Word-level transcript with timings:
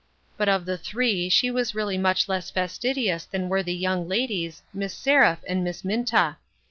But 0.35 0.49
of 0.49 0.65
the 0.65 0.79
three 0.79 1.29
she 1.29 1.51
was 1.51 1.75
really 1.75 1.95
much 1.95 2.27
less 2.27 2.49
fastidious 2.49 3.23
than 3.23 3.49
were 3.49 3.61
the 3.61 3.75
young 3.75 4.07
ladies, 4.07 4.63
Miss 4.73 4.95
Seraph 4.95 5.43
and 5.47 5.63
Miss 5.63 5.85
Minta. 5.85 6.37